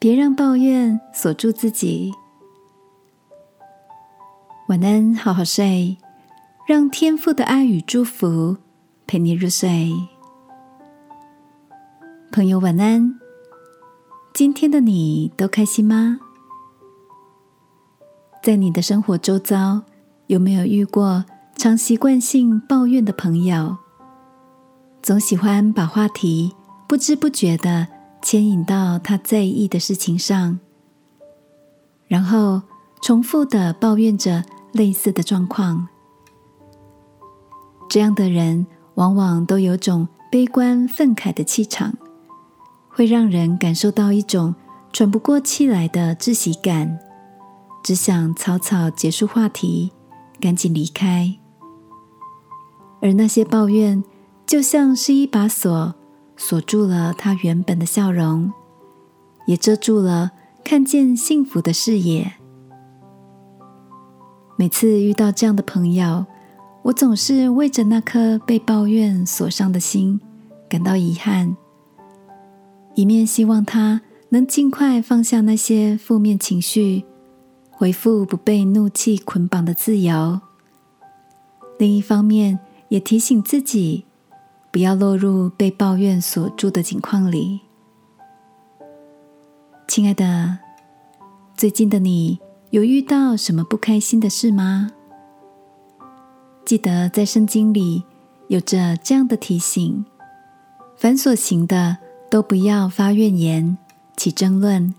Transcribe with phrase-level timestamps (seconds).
[0.00, 2.10] 别让抱怨锁住自己。
[4.68, 5.94] 晚安，好好睡，
[6.66, 8.56] 让天父的爱与祝福
[9.06, 9.92] 陪你入睡。
[12.32, 13.14] 朋友，晚安。
[14.32, 16.18] 今天的你都开心吗？
[18.42, 19.82] 在你的生活周遭，
[20.28, 21.22] 有没有遇过
[21.56, 23.76] 常习惯性抱怨的朋友？
[25.02, 26.56] 总喜欢把话题
[26.88, 27.86] 不知不觉的
[28.22, 30.58] 牵引到他在意的事情上，
[32.06, 32.62] 然后
[33.02, 35.88] 重复的抱怨着类似的状况。
[37.88, 41.94] 这样的人往往都有种悲观愤慨的气场，
[42.88, 44.54] 会让人感受到一种
[44.92, 46.98] 喘不过气来的窒息感，
[47.82, 49.92] 只想草草结束话题，
[50.40, 51.36] 赶紧离开。
[53.00, 54.02] 而那些抱怨。
[54.46, 55.94] 就像是一把锁，
[56.42, 58.50] 锁住了他原本的笑容，
[59.46, 60.30] 也遮住了
[60.64, 62.32] 看见幸福的视野。
[64.56, 66.24] 每次遇到这样的朋友，
[66.84, 70.18] 我总是为着那颗被抱怨锁上的心
[70.66, 71.54] 感到遗憾，
[72.94, 74.00] 一面希望他
[74.30, 77.04] 能尽快放下那些负面情绪，
[77.70, 80.40] 回复不被怒气捆绑的自由；
[81.78, 84.06] 另一方面，也提醒自己。
[84.72, 87.60] 不要落入被抱怨锁住的境况里，
[89.88, 90.58] 亲爱的，
[91.56, 92.38] 最近的你
[92.70, 94.92] 有遇到什么不开心的事吗？
[96.64, 98.04] 记得在圣经里
[98.46, 100.04] 有着这样的提醒：
[100.96, 101.98] 凡所行的，
[102.30, 103.76] 都不要发怨言、
[104.16, 104.94] 起争论。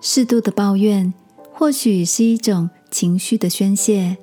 [0.00, 1.12] 适度的抱怨
[1.52, 4.16] 或许是一种情绪的宣泄。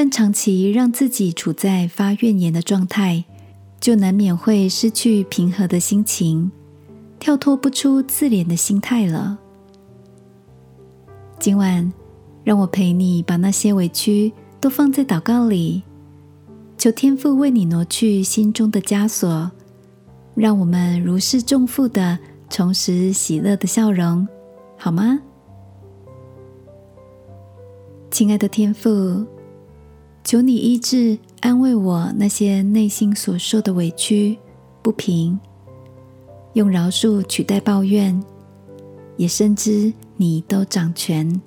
[0.00, 3.24] 但长期让自己处在发怨言的状态，
[3.80, 6.52] 就难免会失去平和的心情，
[7.18, 9.36] 跳脱不出自怜的心态了。
[11.40, 11.92] 今晚，
[12.44, 15.82] 让我陪你把那些委屈都放在祷告里，
[16.76, 19.50] 求天父为你挪去心中的枷锁，
[20.36, 22.16] 让我们如释重负的
[22.48, 24.28] 重拾喜乐的笑容，
[24.76, 25.18] 好吗？
[28.12, 29.26] 亲爱的天父。
[30.28, 34.36] 求你医治、安慰我那些内心所受的委屈、
[34.82, 35.40] 不平，
[36.52, 38.22] 用饶恕取代抱怨，
[39.16, 41.40] 也深知你都掌权，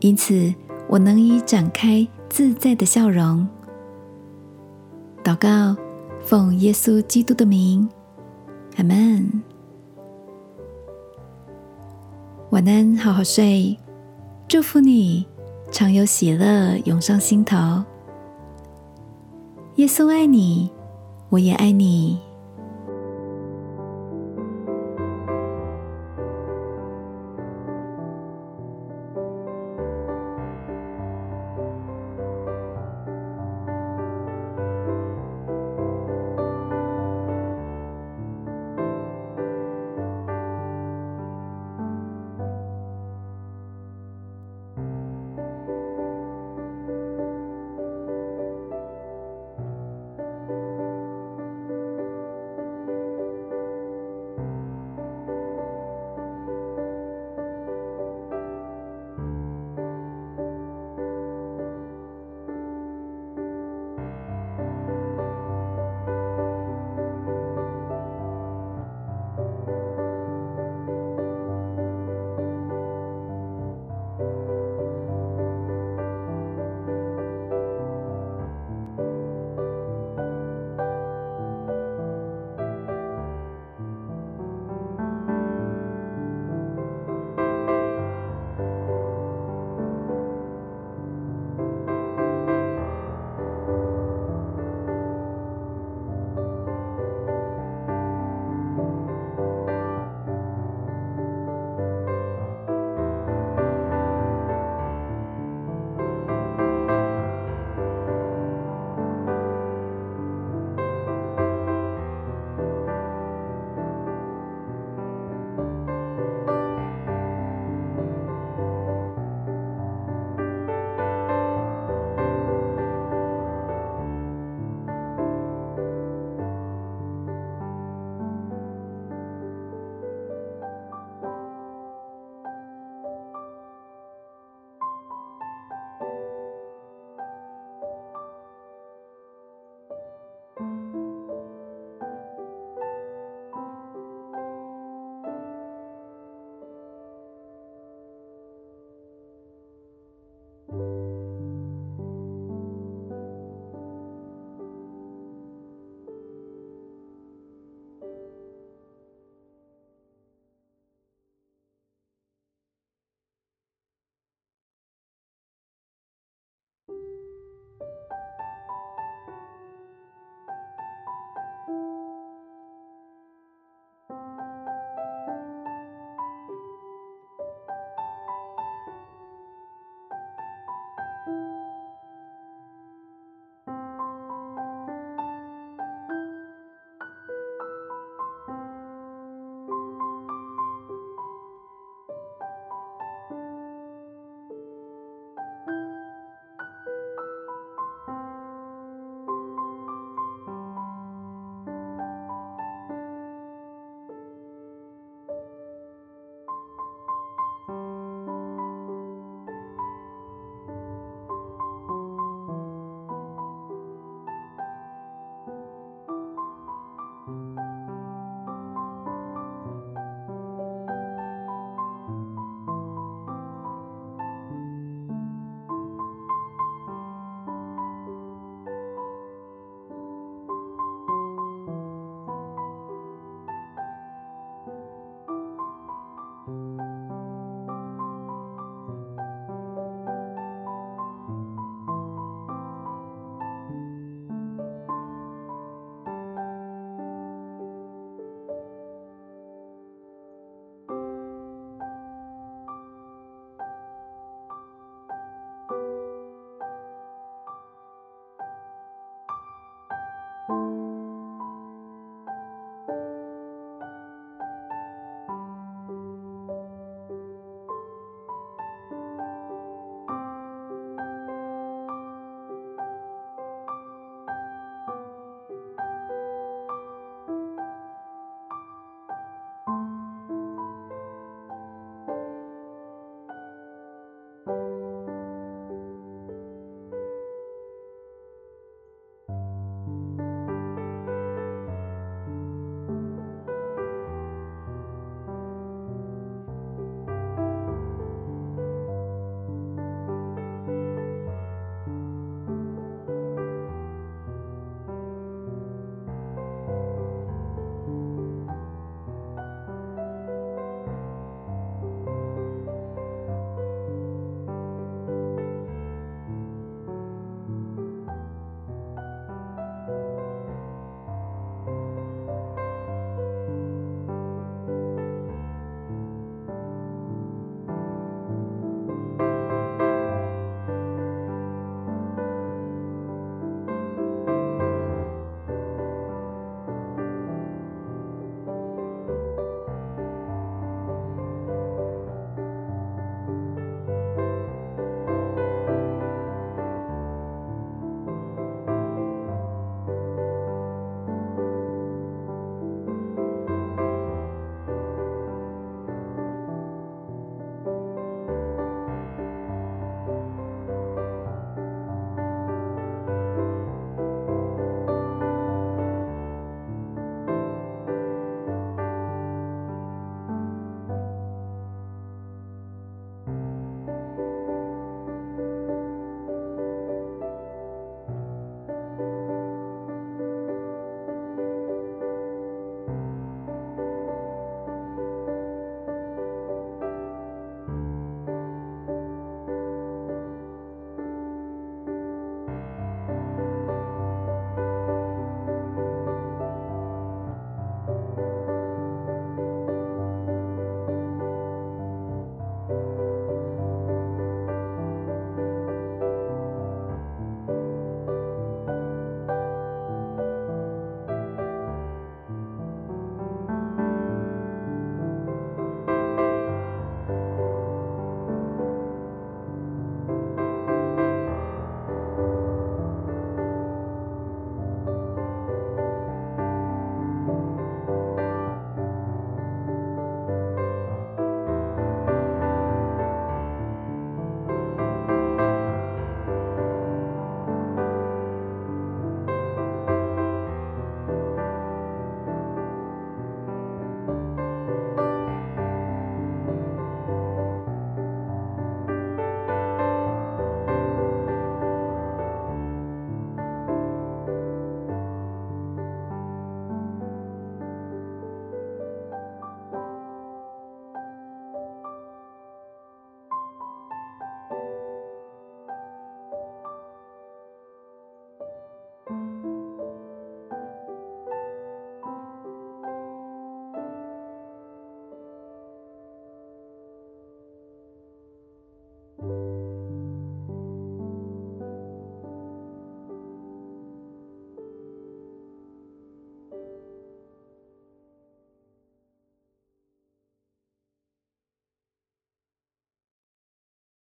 [0.00, 0.52] 因此
[0.88, 3.46] 我能以展开自在的笑容。
[5.22, 5.80] 祷告，
[6.20, 7.88] 奉耶稣基督的名，
[8.76, 9.40] 阿门。
[12.50, 13.78] 晚安，好好睡，
[14.48, 15.24] 祝福你。
[15.70, 17.84] 常有喜乐涌上心头。
[19.76, 20.70] 耶稣爱你，
[21.28, 22.18] 我也爱你。